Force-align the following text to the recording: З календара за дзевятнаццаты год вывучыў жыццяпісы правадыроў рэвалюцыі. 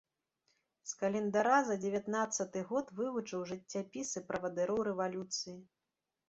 З 0.91 0.95
календара 1.01 1.57
за 1.67 1.75
дзевятнаццаты 1.83 2.63
год 2.71 2.89
вывучыў 3.01 3.45
жыццяпісы 3.53 4.25
правадыроў 4.31 4.83
рэвалюцыі. 4.91 5.55